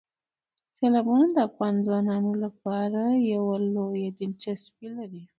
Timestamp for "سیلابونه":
0.75-1.25